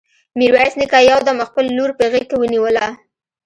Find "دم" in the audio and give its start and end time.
1.27-1.37